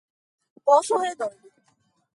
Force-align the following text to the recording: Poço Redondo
Poço 0.65 0.97
Redondo 0.97 1.37